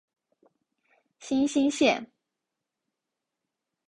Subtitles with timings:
[1.19, 2.09] 新兴线